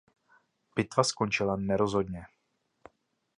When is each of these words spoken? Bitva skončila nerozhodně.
Bitva 0.75 1.03
skončila 1.03 1.55
nerozhodně. 1.57 2.25